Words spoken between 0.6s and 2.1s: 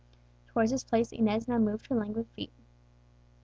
this place Inez now moved her